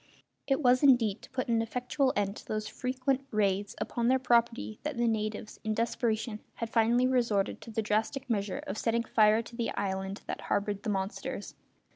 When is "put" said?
1.29-1.47